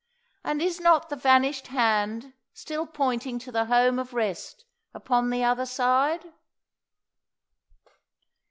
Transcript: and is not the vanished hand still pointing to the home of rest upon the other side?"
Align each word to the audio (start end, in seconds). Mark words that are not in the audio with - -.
and 0.43 0.63
is 0.63 0.79
not 0.79 1.09
the 1.09 1.15
vanished 1.15 1.67
hand 1.67 2.33
still 2.55 2.87
pointing 2.87 3.37
to 3.37 3.51
the 3.51 3.65
home 3.65 3.99
of 3.99 4.15
rest 4.15 4.65
upon 4.95 5.29
the 5.29 5.43
other 5.43 5.67
side?" 5.67 6.33